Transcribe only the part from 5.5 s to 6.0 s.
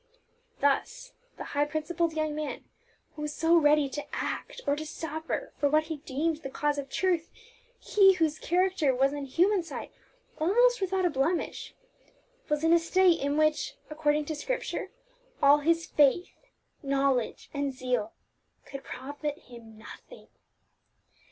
for what he